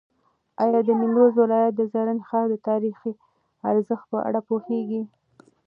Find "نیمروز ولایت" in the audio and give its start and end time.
0.99-1.73